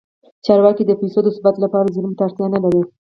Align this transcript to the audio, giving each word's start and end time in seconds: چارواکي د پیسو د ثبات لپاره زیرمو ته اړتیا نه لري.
چارواکي 0.45 0.83
د 0.85 0.91
پیسو 0.99 1.19
د 1.23 1.27
ثبات 1.37 1.55
لپاره 1.63 1.93
زیرمو 1.95 2.17
ته 2.17 2.23
اړتیا 2.27 2.45
نه 2.53 2.59
لري. 2.63 2.81